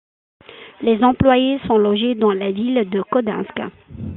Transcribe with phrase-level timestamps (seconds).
[0.81, 3.59] Les employés sont logés dans la ville de Kodinsk.